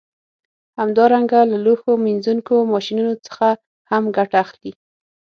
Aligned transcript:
همدارنګه 0.79 1.39
له 1.51 1.57
لوښو 1.65 1.91
مینځونکو 2.03 2.55
ماشینونو 2.73 3.13
څخه 3.25 3.47
هم 3.91 4.03
ګټه 4.17 4.37
اخلي 4.43 4.71